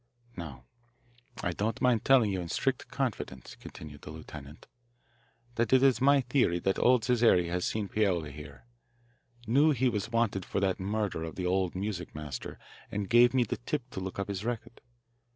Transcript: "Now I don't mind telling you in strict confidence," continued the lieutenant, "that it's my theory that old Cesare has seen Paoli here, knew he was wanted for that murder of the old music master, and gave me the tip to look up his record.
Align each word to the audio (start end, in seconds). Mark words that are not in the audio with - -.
"Now 0.35 0.65
I 1.43 1.51
don't 1.51 1.79
mind 1.79 2.03
telling 2.03 2.31
you 2.31 2.41
in 2.41 2.49
strict 2.49 2.87
confidence," 2.87 3.53
continued 3.55 4.01
the 4.01 4.09
lieutenant, 4.09 4.65
"that 5.57 5.71
it's 5.71 6.01
my 6.01 6.21
theory 6.21 6.57
that 6.57 6.79
old 6.79 7.03
Cesare 7.03 7.47
has 7.49 7.65
seen 7.67 7.87
Paoli 7.87 8.31
here, 8.31 8.65
knew 9.45 9.69
he 9.69 9.89
was 9.89 10.09
wanted 10.11 10.43
for 10.43 10.59
that 10.59 10.79
murder 10.79 11.23
of 11.23 11.35
the 11.35 11.45
old 11.45 11.75
music 11.75 12.15
master, 12.15 12.57
and 12.91 13.11
gave 13.11 13.35
me 13.35 13.43
the 13.43 13.57
tip 13.57 13.87
to 13.91 13.99
look 13.99 14.17
up 14.17 14.27
his 14.27 14.43
record. 14.43 14.81